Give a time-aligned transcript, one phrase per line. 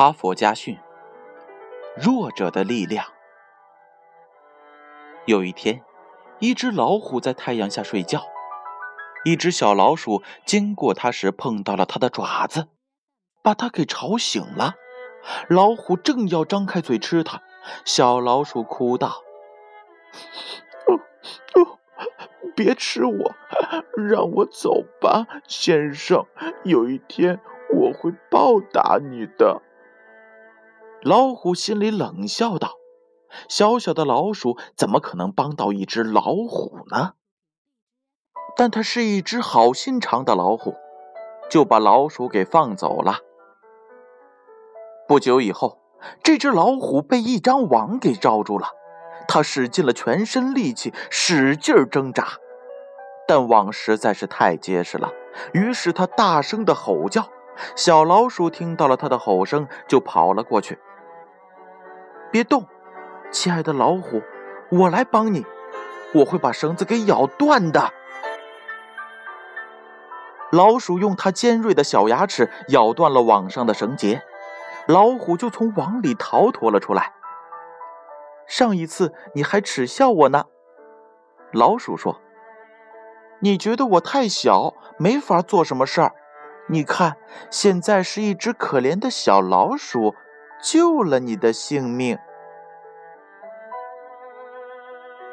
[0.00, 0.78] 哈佛家训：
[1.94, 3.04] 弱者的力量。
[5.26, 5.84] 有一天，
[6.38, 8.22] 一只老虎在太阳下睡觉，
[9.26, 12.68] 一只小老鼠经过它时碰到了它的爪子，
[13.42, 14.76] 把它给吵醒了。
[15.50, 17.42] 老虎正要张开嘴吃它，
[17.84, 19.22] 小老鼠哭道
[22.56, 23.34] ：“别吃我，
[23.98, 26.24] 让我走吧，先生。
[26.64, 27.38] 有一天
[27.74, 29.60] 我会报答你的。”
[31.02, 32.72] 老虎心里冷笑道
[33.48, 37.14] ：“小小的老鼠怎么可能帮到一只老虎呢？”
[38.54, 40.74] 但它是一只好心肠的老虎，
[41.50, 43.20] 就把老鼠给放走了。
[45.08, 45.78] 不久以后，
[46.22, 48.68] 这只老虎被一张网给罩住了，
[49.26, 52.28] 它使尽了全身力气，使劲挣扎，
[53.26, 55.10] 但网实在是太结实了，
[55.54, 57.26] 于是它大声的吼叫。
[57.74, 60.78] 小老鼠听到了它的吼声，就跑了过去。
[62.30, 62.64] 别动，
[63.32, 64.22] 亲爱的老虎，
[64.70, 65.44] 我来帮你，
[66.14, 67.92] 我会把绳子给咬断的。
[70.52, 74.22] 老鼠用它尖锐的小牙齿咬断了网上的绳结，
[74.86, 77.12] 老虎就从网里逃脱了出来。
[78.46, 80.44] 上一次你还耻笑我呢，
[81.52, 82.20] 老鼠说
[83.40, 86.14] ：“你觉得我太小，没法做什么事儿。
[86.68, 87.16] 你看，
[87.50, 90.14] 现在是一只可怜的小老鼠。”
[90.62, 92.18] 救了你的性命。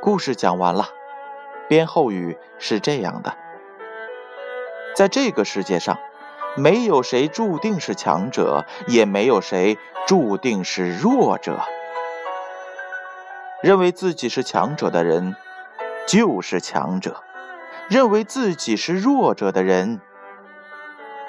[0.00, 0.88] 故事讲完了，
[1.68, 3.36] 编后语是这样的：
[4.96, 5.98] 在这个世界上，
[6.56, 11.60] 没有谁注定是强者，也没有谁注定是弱者。
[13.62, 15.36] 认为自己是强者的人，
[16.08, 17.12] 就是强者；
[17.90, 20.00] 认为自己是弱者的人，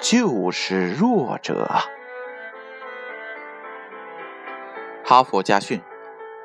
[0.00, 1.68] 就是弱者。
[5.12, 5.78] 哈佛家训，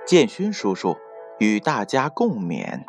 [0.05, 0.97] 建勋叔叔
[1.39, 2.81] 与大家共勉。